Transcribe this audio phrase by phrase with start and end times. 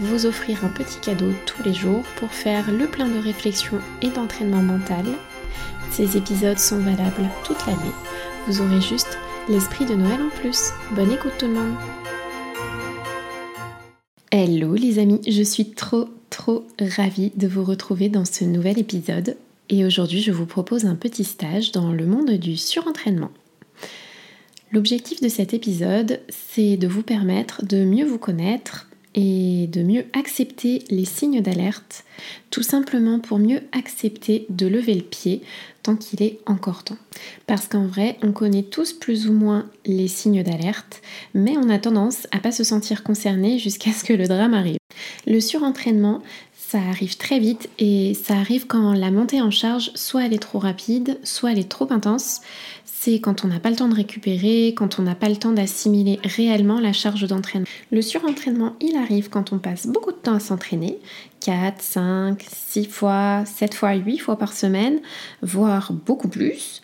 [0.00, 4.10] vous offrir un petit cadeau tous les jours pour faire le plein de réflexion et
[4.10, 5.04] d'entraînement mental.
[5.90, 7.94] Ces épisodes sont valables toute l'année.
[8.46, 10.70] Vous aurez juste l'esprit de Noël en plus.
[10.92, 11.74] Bonne écoute tout le monde.
[14.30, 19.36] Hello les amis, je suis trop trop ravie de vous retrouver dans ce nouvel épisode
[19.70, 23.30] et aujourd'hui je vous propose un petit stage dans le monde du surentraînement.
[24.70, 28.87] L'objectif de cet épisode, c'est de vous permettre de mieux vous connaître,
[29.18, 32.04] de mieux accepter les signes d'alerte,
[32.50, 35.42] tout simplement pour mieux accepter de lever le pied
[35.82, 36.98] tant qu'il est encore temps.
[37.46, 41.02] Parce qu'en vrai, on connaît tous plus ou moins les signes d'alerte,
[41.34, 44.78] mais on a tendance à pas se sentir concerné jusqu'à ce que le drame arrive.
[45.26, 46.22] Le surentraînement,
[46.68, 50.38] ça arrive très vite et ça arrive quand la montée en charge, soit elle est
[50.38, 52.42] trop rapide, soit elle est trop intense,
[52.84, 55.52] c'est quand on n'a pas le temps de récupérer, quand on n'a pas le temps
[55.52, 57.66] d'assimiler réellement la charge d'entraînement.
[57.90, 60.98] Le surentraînement, il arrive quand on passe beaucoup de temps à s'entraîner,
[61.40, 65.00] 4, 5, 6 fois, 7 fois, 8 fois par semaine,
[65.40, 66.82] voire beaucoup plus.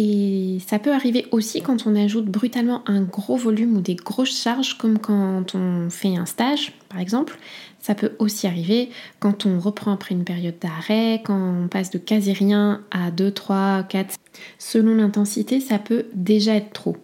[0.00, 4.40] Et ça peut arriver aussi quand on ajoute brutalement un gros volume ou des grosses
[4.40, 7.36] charges, comme quand on fait un stage, par exemple.
[7.80, 8.90] Ça peut aussi arriver
[9.20, 13.30] quand on reprend après une période d'arrêt, quand on passe de quasi rien à 2,
[13.30, 14.16] 3, 4.
[14.58, 16.96] Selon l'intensité, ça peut déjà être trop.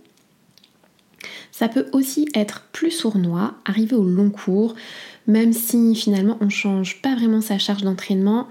[1.52, 4.74] Ça peut aussi être plus sournois, arriver au long cours,
[5.26, 8.48] même si finalement on ne change pas vraiment sa charge d'entraînement.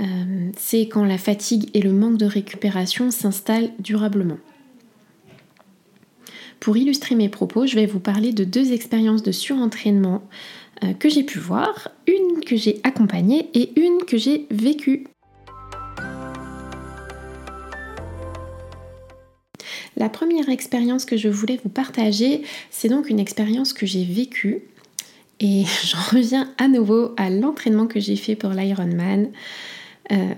[0.00, 4.38] Euh, c'est quand la fatigue et le manque de récupération s'installent durablement.
[6.60, 10.22] Pour illustrer mes propos, je vais vous parler de deux expériences de surentraînement
[10.98, 15.06] que j'ai pu voir, une que j'ai accompagnée et une que j'ai vécue.
[19.96, 24.62] La première expérience que je voulais vous partager, c'est donc une expérience que j'ai vécue.
[25.40, 29.30] Et j'en reviens à nouveau à l'entraînement que j'ai fait pour l'Ironman.
[30.12, 30.34] Euh,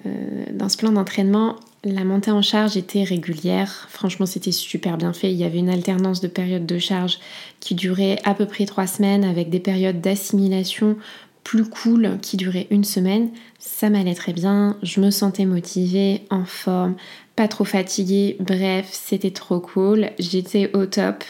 [0.53, 3.87] dans ce plan d'entraînement, la montée en charge était régulière.
[3.91, 5.31] Franchement, c'était super bien fait.
[5.31, 7.19] Il y avait une alternance de périodes de charge
[7.61, 10.97] qui durait à peu près trois semaines avec des périodes d'assimilation
[11.45, 13.31] plus cool qui duraient une semaine.
[13.59, 14.77] Ça m'allait très bien.
[14.83, 16.97] Je me sentais motivée, en forme,
[17.37, 18.37] pas trop fatiguée.
[18.41, 20.11] Bref, c'était trop cool.
[20.19, 21.25] J'étais au top.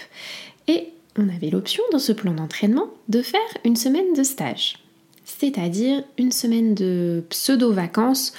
[0.67, 4.79] Et on avait l'option dans ce plan d'entraînement de faire une semaine de stage
[5.29, 8.33] c'est-à-dire une semaine de pseudo-vacances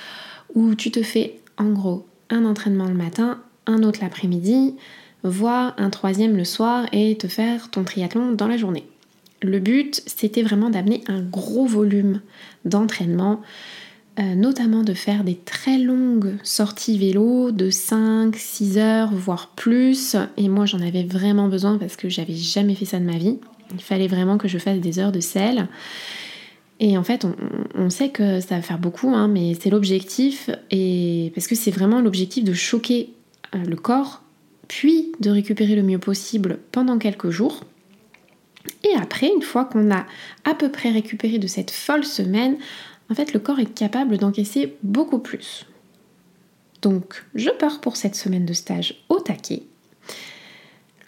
[0.56, 4.76] où tu te fais en gros un entraînement le matin, un autre l'après-midi,
[5.24, 8.86] voire un troisième le soir et te faire ton triathlon dans la journée.
[9.42, 12.22] Le but, c'était vraiment d'amener un gros volume
[12.66, 13.42] d'entraînement,
[14.20, 20.18] euh, notamment de faire des très longues sorties vélo de 5, 6 heures, voire plus.
[20.36, 23.38] Et moi, j'en avais vraiment besoin parce que j'avais jamais fait ça de ma vie.
[23.74, 25.68] Il fallait vraiment que je fasse des heures de sel.
[26.80, 27.26] Et en fait,
[27.76, 31.72] on, sait que ça va faire beaucoup, hein, mais c'est l'objectif, et parce que c'est
[31.72, 33.14] vraiment l'objectif de choquer
[33.54, 34.24] euh, le corps,
[34.70, 37.66] puis de récupérer le mieux possible pendant quelques jours.
[38.84, 40.06] Et après, une fois qu'on a
[40.46, 42.58] à peu près récupéré de cette folle semaine,
[43.10, 45.66] en fait, le corps est capable d'encaisser beaucoup plus.
[46.82, 49.64] Donc, je pars pour cette semaine de stage au taquet.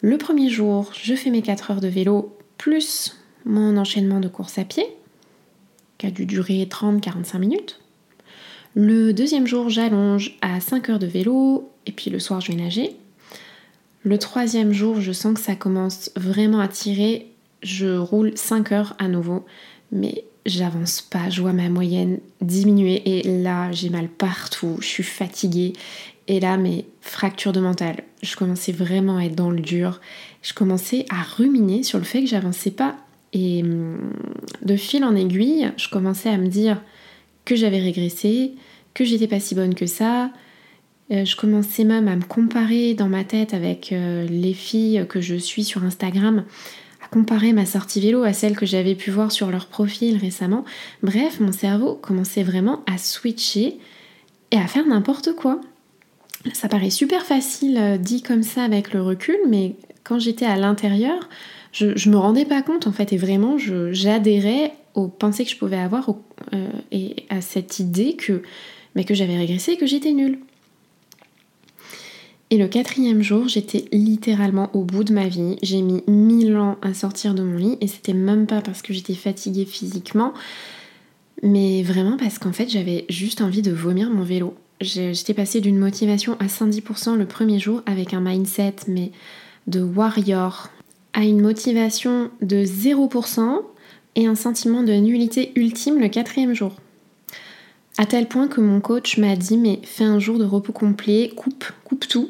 [0.02, 4.58] Le premier jour, je fais mes 4 heures de vélo plus mon enchaînement de course
[4.58, 4.86] à pied
[6.01, 7.79] qui a dû durer 30-45 minutes.
[8.73, 12.58] Le deuxième jour, j'allonge à 5 heures de vélo et puis le soir, je vais
[12.58, 12.96] nager.
[14.02, 17.28] Le troisième jour, je sens que ça commence vraiment à tirer.
[17.61, 19.46] Je roule 5 heures à nouveau,
[19.91, 21.29] mais j'avance pas.
[21.29, 24.78] Je vois ma moyenne diminuer et là, j'ai mal partout.
[24.79, 25.73] Je suis fatiguée.
[26.28, 27.97] Et là, mes fractures de mental.
[28.23, 30.02] Je commençais vraiment à être dans le dur.
[30.41, 32.96] Je commençais à ruminer sur le fait que j'avançais pas
[33.33, 34.13] et hum,
[34.61, 36.81] de fil en aiguille, je commençais à me dire
[37.45, 38.53] que j'avais régressé,
[38.93, 40.31] que j'étais pas si bonne que ça.
[41.11, 45.22] Euh, je commençais même à me comparer dans ma tête avec euh, les filles que
[45.22, 46.43] je suis sur Instagram,
[47.03, 50.63] à comparer ma sortie vélo à celle que j'avais pu voir sur leur profil récemment.
[51.03, 53.78] Bref, mon cerveau commençait vraiment à switcher
[54.51, 55.59] et à faire n'importe quoi.
[56.53, 60.55] Ça paraît super facile euh, dit comme ça avec le recul, mais quand j'étais à
[60.55, 61.29] l'intérieur,
[61.72, 63.58] je, me rendais pas compte en fait et vraiment
[63.91, 66.09] j'adhérais aux pensées que je pouvais avoir
[66.53, 68.41] euh, et à cette idée que,
[68.96, 70.40] mais que j'avais régressé et que j'étais nulle.
[72.50, 75.56] Et le quatrième jour, j'étais littéralement au bout de ma vie.
[75.64, 78.94] J'ai mis mille ans à sortir de mon lit et c'était même pas parce que
[78.94, 80.34] j'étais fatiguée physiquement,
[81.41, 84.56] mais vraiment parce qu'en fait j'avais juste envie de vomir mon vélo.
[84.82, 89.12] J'étais passée d'une motivation à 110% le premier jour avec un mindset mais
[89.67, 90.70] de warrior
[91.13, 93.61] à une motivation de 0%
[94.16, 96.73] et un sentiment de nullité ultime le quatrième jour.
[97.97, 101.31] À tel point que mon coach m'a dit mais fais un jour de repos complet,
[101.35, 102.29] coupe, coupe tout.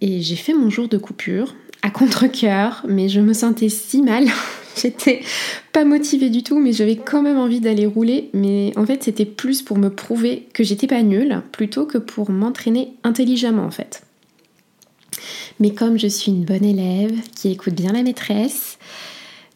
[0.00, 4.26] Et j'ai fait mon jour de coupure à contre-coeur, mais je me sentais si mal.
[4.76, 5.20] J'étais
[5.72, 8.30] pas motivée du tout, mais j'avais quand même envie d'aller rouler.
[8.32, 12.30] Mais en fait, c'était plus pour me prouver que j'étais pas nulle, plutôt que pour
[12.30, 14.02] m'entraîner intelligemment en fait.
[15.60, 18.78] Mais comme je suis une bonne élève qui écoute bien la maîtresse,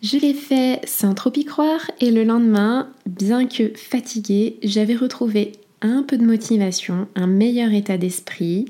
[0.02, 5.52] je l'ai fait sans trop y croire et le lendemain, bien que fatiguée, j'avais retrouvé
[5.80, 8.66] un peu de motivation, un meilleur état d'esprit.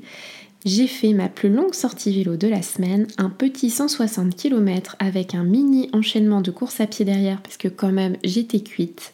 [0.65, 5.35] J'ai fait ma plus longue sortie vélo de la semaine, un petit 160 km avec
[5.35, 9.13] un mini enchaînement de course à pied derrière parce que quand même j'étais cuite.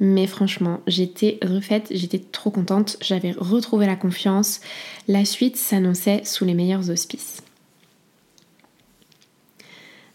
[0.00, 4.60] Mais franchement, j'étais refaite, j'étais trop contente, j'avais retrouvé la confiance.
[5.08, 7.42] La suite s'annonçait sous les meilleurs auspices.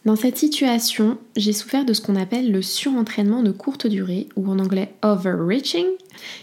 [0.06, 4.50] Dans cette situation, j'ai souffert de ce qu'on appelle le surentraînement de courte durée, ou
[4.50, 5.86] en anglais overreaching,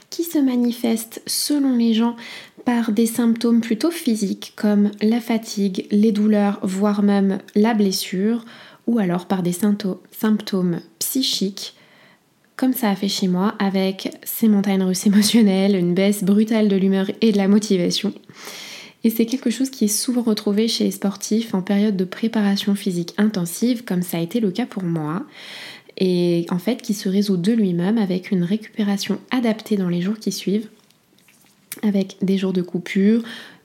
[0.09, 2.17] qui se manifeste selon les gens
[2.65, 8.47] par des symptômes plutôt physiques comme la fatigue, les douleurs, voire même la blessure,
[8.87, 11.75] ou alors par des symptômes psychiques,
[12.61, 16.77] comme ça a fait chez moi, avec ces montagnes russes émotionnelles, une baisse brutale de
[16.77, 18.13] l'humeur et de la motivation.
[19.03, 22.75] Et c'est quelque chose qui est souvent retrouvé chez les sportifs en période de préparation
[22.75, 25.25] physique intensive, comme ça a été le cas pour moi,
[25.97, 30.19] et en fait qui se résout de lui-même avec une récupération adaptée dans les jours
[30.19, 30.69] qui suivent,
[31.83, 33.23] avec des jours de coupure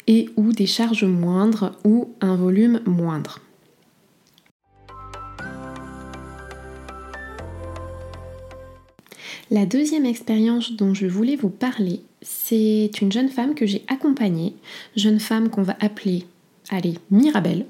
[0.07, 3.41] et ou des charges moindres ou un volume moindre.
[9.51, 14.55] La deuxième expérience dont je voulais vous parler, c'est une jeune femme que j'ai accompagnée,
[14.95, 16.25] jeune femme qu'on va appeler,
[16.69, 17.65] allez, Mirabelle.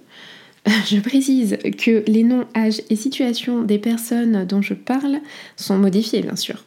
[0.88, 5.19] Je précise que les noms, âges et situations des personnes dont je parle
[5.57, 6.63] sont modifiés, bien sûr.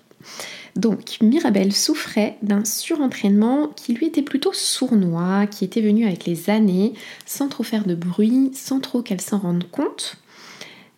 [0.77, 6.49] Donc, Mirabelle souffrait d'un surentraînement qui lui était plutôt sournois, qui était venu avec les
[6.49, 6.93] années,
[7.27, 10.17] sans trop faire de bruit, sans trop qu'elle s'en rende compte,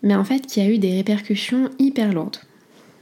[0.03, 2.41] mais en fait qui a eu des répercussions hyper lourdes.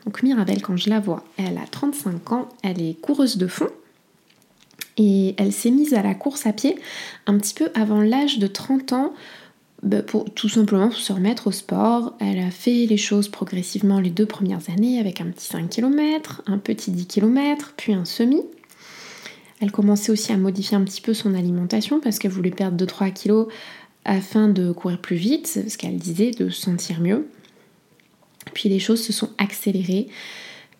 [0.08, 3.68] Donc Mirabelle, quand je la vois, elle a 35 ans, elle est coureuse de fond
[4.96, 6.76] et elle s'est mise à la course à pied
[7.26, 9.12] un petit peu avant l'âge de 30 ans
[9.82, 12.14] bah, pour tout simplement se remettre au sport.
[12.20, 16.40] Elle a fait les choses progressivement les deux premières années avec un petit 5 km,
[16.46, 18.40] un petit 10 km, puis un semi.
[19.60, 23.12] Elle commençait aussi à modifier un petit peu son alimentation parce qu'elle voulait perdre 2-3
[23.12, 23.52] kg
[24.06, 27.26] afin de courir plus vite, ce qu'elle disait, de se sentir mieux.
[28.54, 30.08] Puis les choses se sont accélérées.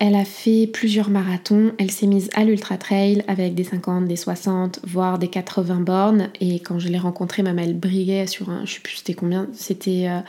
[0.01, 4.15] Elle a fait plusieurs marathons, elle s'est mise à l'ultra trail avec des 50, des
[4.15, 6.31] 60, voire des 80 bornes.
[6.41, 9.49] Et quand je l'ai rencontrée, même elle brillait sur un, je sais plus c'était combien,
[9.55, 10.21] c'était euh,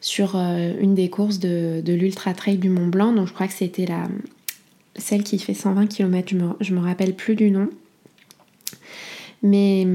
[0.00, 3.12] sur euh, une des courses de, l'ultra trail du Mont Blanc.
[3.12, 4.08] Donc je crois que c'était la,
[4.96, 7.68] celle qui fait 120 km, je me, je me rappelle plus du nom.
[9.42, 9.86] Mais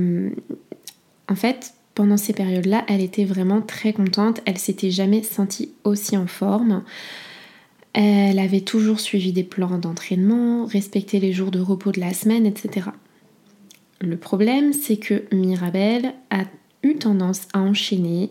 [1.28, 4.42] en fait, pendant ces périodes-là, elle était vraiment très contente.
[4.46, 6.84] Elle s'était jamais sentie aussi en forme.
[7.94, 12.46] Elle avait toujours suivi des plans d'entraînement, respecté les jours de repos de la semaine,
[12.46, 12.90] etc.
[14.00, 16.44] Le problème, c'est que Mirabelle a
[16.84, 18.30] eu tendance à enchaîner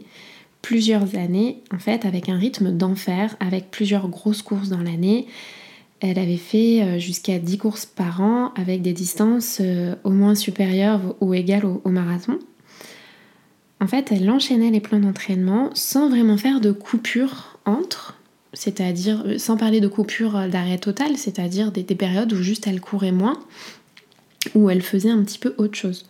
[0.62, 5.26] plusieurs années, en fait, avec un rythme d'enfer, avec plusieurs grosses courses dans l'année.
[5.98, 10.36] Elle avait fait euh, jusqu'à 10 courses par an avec des distances euh, au moins
[10.36, 12.38] supérieures ou égales au marathon.
[13.80, 18.16] En fait, elle enchaînait les plans d'entraînement sans vraiment faire de coupure entre,
[18.54, 22.80] c'est-à-dire euh, sans parler de coupure euh, d'arrêt total, c'est-à-dire des, périodes où juste elle
[22.80, 23.38] courait moins,
[24.54, 26.06] où elle faisait un petit peu autre chose.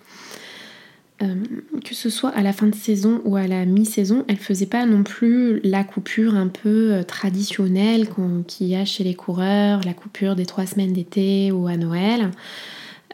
[1.22, 1.34] Euh,
[1.82, 4.84] que ce soit à la fin de saison ou à la mi-saison, elle faisait pas
[4.86, 8.08] non plus la coupure un peu traditionnelle
[8.46, 12.30] qu'il y a chez les coureurs, la coupure des trois semaines d'été ou à Noël.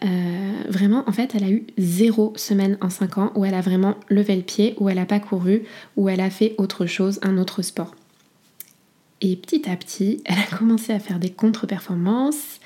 [0.05, 3.61] Euh, vraiment, en fait, elle a eu zéro semaine en 5 ans où elle a
[3.61, 5.63] vraiment levé le pied, où elle n'a pas couru,
[5.97, 7.95] où elle a fait autre chose, un autre sport.
[9.21, 12.59] Et petit à petit, elle a commencé à faire des contre-performances,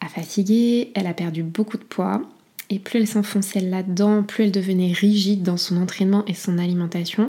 [0.00, 2.22] à fatiguer, elle a perdu beaucoup de poids.
[2.70, 7.26] Et plus elle s'enfonçait là-dedans, plus elle devenait rigide dans son entraînement et son alimentation,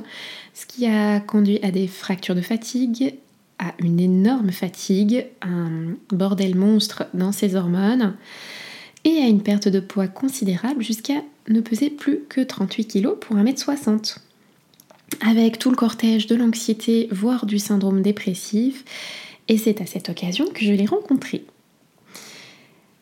[0.53, 3.15] ce qui a conduit à des fractures de fatigue,
[3.57, 8.15] à une énorme fatigue, un bordel monstre dans ses hormones
[9.03, 13.35] et à une perte de poids considérable jusqu'à ne peser plus que 38 kg pour
[13.35, 14.17] 1m60.
[15.19, 18.85] Avec tout le cortège de l'anxiété, voire du syndrome dépressif,
[19.47, 21.43] et c'est à cette occasion que je l'ai rencontrée.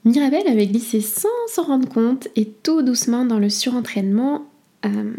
[0.06, 4.46] Mirabelle avait glissé sans s'en rendre compte et tout doucement dans le surentraînement,
[4.86, 5.14] euh,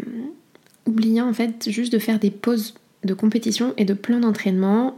[0.85, 2.73] oubliant en fait juste de faire des pauses
[3.03, 4.97] de compétition et de plan d'entraînement,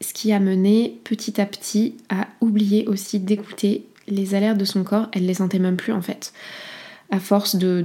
[0.00, 4.84] ce qui a mené petit à petit à oublier aussi d'écouter les alertes de son
[4.84, 6.32] corps, elle les sentait même plus en fait.
[7.10, 7.82] À force de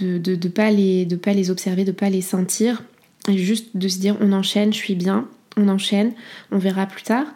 [0.00, 2.82] de, de, pas les, de pas les observer, de pas les sentir,
[3.28, 6.12] et juste de se dire on enchaîne, je suis bien, on enchaîne,
[6.52, 7.26] on verra plus tard.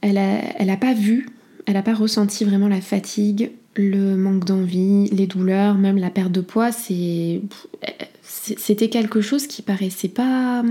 [0.00, 1.28] Elle a, elle a pas vu,
[1.66, 6.32] elle a pas ressenti vraiment la fatigue, le manque d'envie, les douleurs, même la perte
[6.32, 7.40] de poids, c'est
[8.22, 10.62] c'était quelque chose qui paraissait pas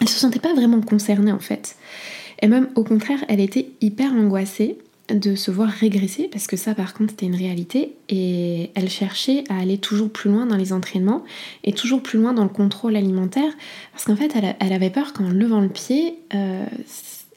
[0.00, 1.76] elle se sentait pas vraiment concernée en fait.
[2.42, 6.74] Et même au contraire, elle était hyper angoissée de se voir régresser, parce que ça
[6.74, 10.72] par contre c'était une réalité, et elle cherchait à aller toujours plus loin dans les
[10.72, 11.24] entraînements
[11.64, 13.52] et toujours plus loin dans le contrôle alimentaire,
[13.92, 16.66] parce qu'en fait elle, avait peur qu'en levant le pied, euh,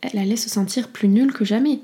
[0.01, 1.79] elle allait se sentir plus nulle que jamais.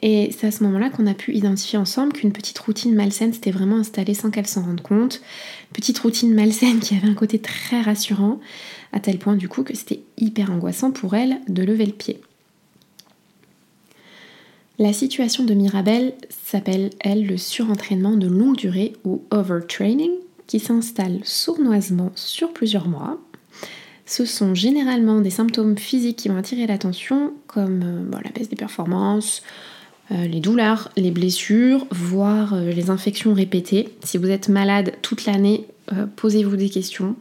[0.00, 3.50] Et c'est à ce moment-là qu'on a pu identifier ensemble qu'une petite routine malsaine s'était
[3.50, 5.20] vraiment installée sans qu'elle s'en rende compte.
[5.72, 8.38] Petite routine malsaine qui avait un côté très rassurant,
[8.92, 12.20] à tel point du coup que c'était hyper angoissant pour elle de lever le pied.
[14.80, 20.12] La situation de Mirabelle s'appelle, elle, le surentraînement de longue durée ou overtraining,
[20.46, 23.18] qui s'installe sournoisement sur plusieurs mois.
[24.06, 28.56] Ce sont généralement des symptômes physiques qui vont attirer l'attention, comme euh, la baisse des
[28.56, 29.42] performances,
[30.12, 33.88] euh, les douleurs, les blessures, voire euh, les infections répétées.
[34.04, 35.66] Si vous êtes malade toute l'année,
[36.16, 37.16] posez-vous des questions.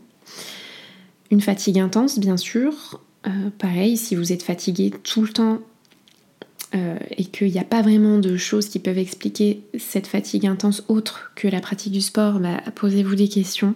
[1.32, 3.02] Une fatigue intense, bien sûr.
[3.60, 5.60] pareil, si vous êtes fatigué tout le temps
[6.76, 10.84] euh, et qu'il n'y a pas vraiment de choses qui peuvent expliquer cette fatigue intense
[10.90, 13.74] autre que la pratique du sport, bah, posez-vous des questions.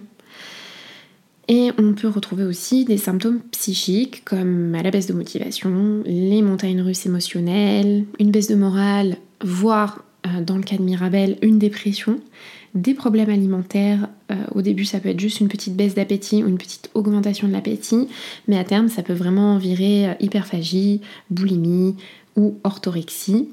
[1.48, 6.82] Et on peut retrouver aussi des symptômes psychiques comme la baisse de motivation, les montagnes
[6.82, 12.20] russes émotionnelles, une baisse de morale, voire euh, dans le cas de Mirabelle, une dépression,
[12.74, 14.08] des problèmes alimentaires.
[14.30, 17.48] Euh, au début, ça peut être juste une petite baisse d'appétit ou une petite augmentation
[17.48, 18.08] de l'appétit,
[18.48, 21.96] mais à terme, ça peut vraiment virer hyperphagie, boulimie,
[22.36, 23.48] ou orthorexie.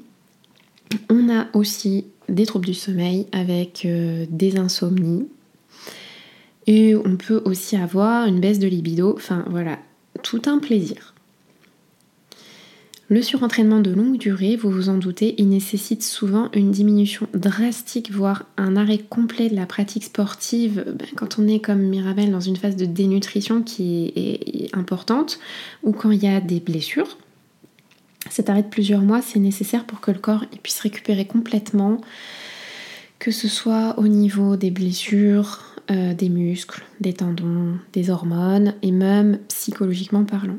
[1.08, 5.26] On a aussi des troubles du sommeil avec euh, des insomnies.
[6.66, 9.14] Et on peut aussi avoir une baisse de libido.
[9.16, 9.78] Enfin voilà,
[10.22, 11.14] tout un plaisir.
[13.08, 18.12] Le surentraînement de longue durée, vous vous en doutez, il nécessite souvent une diminution drastique,
[18.12, 22.38] voire un arrêt complet de la pratique sportive ben, quand on est comme Mirabelle dans
[22.38, 25.40] une phase de dénutrition qui est importante
[25.82, 27.18] ou quand il y a des blessures
[28.30, 32.00] cet arrêt de plusieurs mois, c'est nécessaire pour que le corps puisse récupérer complètement,
[33.18, 35.60] que ce soit au niveau des blessures,
[35.90, 40.58] euh, des muscles, des tendons, des hormones et même psychologiquement parlant.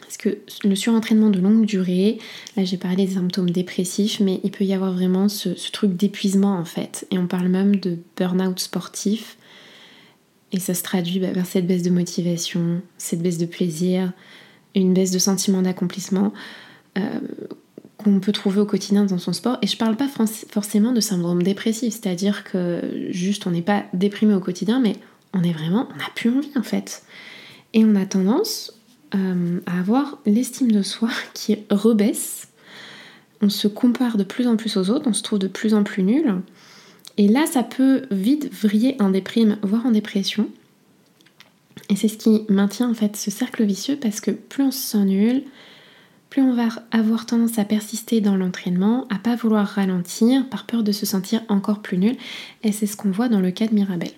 [0.00, 2.18] Parce que le surentraînement de longue durée,
[2.56, 6.56] là j'ai parlé des symptômes dépressifs, mais il peut y avoir vraiment ce, truc d'épuisement
[6.56, 7.06] en fait.
[7.10, 9.36] Et on parle même de burn-out sportif.
[10.52, 14.12] Et ça se traduit bah, vers cette baisse de motivation, cette baisse de plaisir,
[14.74, 16.32] une baisse de sentiment d'accomplissement
[16.98, 17.02] euh,
[17.96, 19.58] qu'on peut trouver au quotidien dans son sport.
[19.62, 24.34] Et je parle pas forcément de syndrome dépressif, c'est-à-dire que juste on n'est pas déprimé
[24.34, 24.96] au quotidien, mais
[25.34, 27.02] on est vraiment, on n'a plus envie en fait.
[27.74, 28.72] Et on a tendance
[29.14, 32.48] euh, à avoir l'estime de soi qui rebaisse.
[33.42, 35.82] On se compare de plus en plus aux autres, on se trouve de plus en
[35.82, 36.36] plus nul.
[37.16, 40.48] Et là, ça peut vite vriller en déprime, voire en dépression.
[41.88, 44.78] Et c'est ce qui maintient en fait ce cercle vicieux parce que plus on se
[44.78, 45.44] sent nul,
[46.30, 50.84] plus on va avoir tendance à persister dans l'entraînement, à pas vouloir ralentir par peur
[50.84, 52.16] de se sentir encore plus nul.
[52.62, 54.12] Et c'est ce qu'on voit dans le cas de Mirabelle.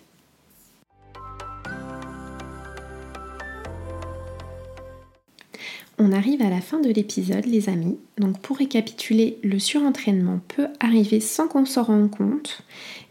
[5.99, 7.97] On arrive à la fin de l'épisode, les amis.
[8.19, 12.63] Donc, pour récapituler, le surentraînement peut arriver sans qu'on s'en rende compte.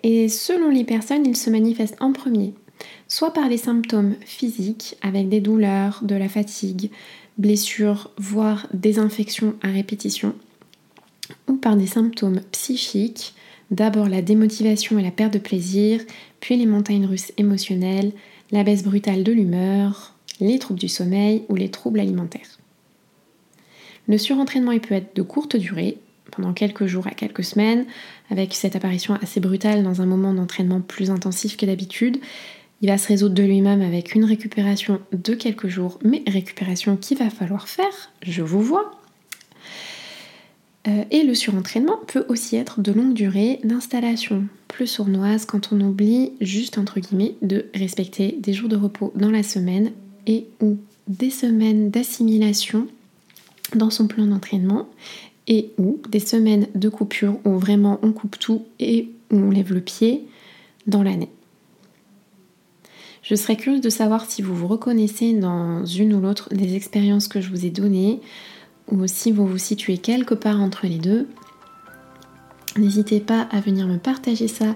[0.04, 2.54] Et selon les personnes, il se manifeste en premier
[3.12, 6.92] soit par les symptômes physiques avec des douleurs, de la fatigue,
[7.38, 10.34] blessures, voire des infections à répétition,
[11.50, 13.34] ou par des symptômes psychiques,
[13.70, 16.00] d'abord la démotivation et la perte de plaisir,
[16.40, 18.14] puis les montagnes russes émotionnelles,
[18.50, 22.60] la baisse brutale de l'humeur, les troubles du sommeil ou les troubles alimentaires.
[24.08, 25.98] Le surentraînement peut être de courte durée,
[26.32, 27.86] pendant quelques jours à quelques semaines,
[28.30, 32.22] avec cette apparition assez brutale dans un moment d'entraînement plus intensif que d'habitude.
[32.82, 37.18] Il va se résoudre de lui-même avec une récupération de quelques jours, mais récupération qu'il
[37.18, 38.92] va falloir faire, je vous vois.
[40.88, 45.80] Euh, et le surentraînement peut aussi être de longue durée d'installation plus sournoise quand on
[45.80, 49.92] oublie juste entre guillemets de respecter des jours de repos dans la semaine
[50.26, 52.88] et ou des semaines d'assimilation
[53.76, 54.90] dans son plan d'entraînement
[55.48, 59.74] et ou des semaines de coupure où vraiment on coupe tout et où on lève
[59.74, 60.26] le pied
[60.88, 61.30] dans l'année.
[63.22, 67.28] Je serais curieuse de savoir si vous vous reconnaissez dans une ou l'autre des expériences
[67.28, 68.20] que je vous ai données
[68.92, 71.28] ou si vous vous situez quelque part entre les deux.
[72.78, 74.76] N'hésitez pas à venir me partager ça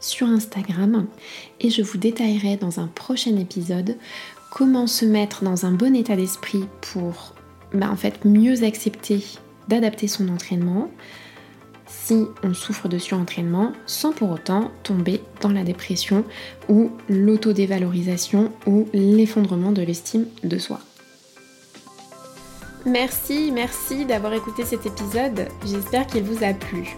[0.00, 1.06] sur Instagram
[1.60, 3.96] et je vous détaillerai dans un prochain épisode
[4.50, 7.34] comment se mettre dans un bon état d'esprit pour
[7.72, 9.22] bah, en fait mieux accepter
[9.68, 10.90] d'adapter son entraînement,
[12.04, 16.24] si on souffre de surentraînement sans pour autant tomber dans la dépression
[16.68, 20.80] ou l'autodévalorisation ou l'effondrement de l'estime de soi.
[22.84, 26.96] Merci, merci d'avoir écouté cet épisode, j'espère qu'il vous a plu.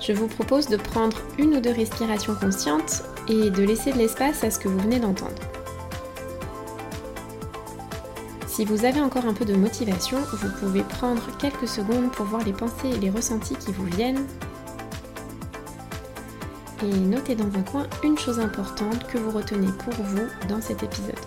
[0.00, 4.42] Je vous propose de prendre une ou deux respirations conscientes et de laisser de l'espace
[4.42, 5.42] à ce que vous venez d'entendre.
[8.56, 12.42] Si vous avez encore un peu de motivation, vous pouvez prendre quelques secondes pour voir
[12.42, 14.26] les pensées et les ressentis qui vous viennent.
[16.82, 20.82] Et notez dans un coin une chose importante que vous retenez pour vous dans cet
[20.82, 21.20] épisode.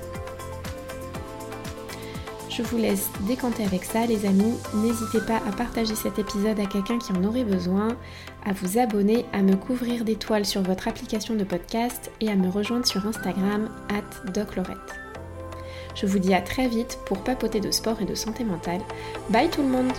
[2.50, 4.56] Je vous laisse décanter avec ça les amis.
[4.74, 7.90] N'hésitez pas à partager cet épisode à quelqu'un qui en aurait besoin,
[8.44, 12.50] à vous abonner, à me couvrir d'étoiles sur votre application de podcast et à me
[12.50, 15.09] rejoindre sur Instagram at doclorette.
[16.00, 18.80] Je vous dis à très vite pour papoter de sport et de santé mentale.
[19.30, 19.92] Bye tout le monde